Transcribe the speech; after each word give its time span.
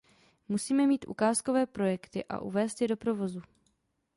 Musíme 0.47 0.87
mít 0.87 1.05
ukázkové 1.07 1.65
projekty 1.65 2.25
a 2.25 2.39
uvést 2.39 2.81
je 2.81 2.87
do 2.87 2.97
provozu. 2.97 3.41